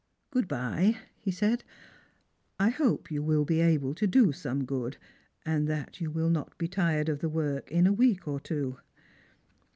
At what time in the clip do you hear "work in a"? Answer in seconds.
7.29-7.93